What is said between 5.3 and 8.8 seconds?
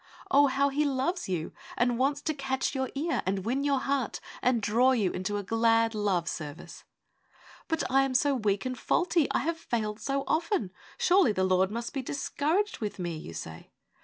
a glad love service!' But I am so weak and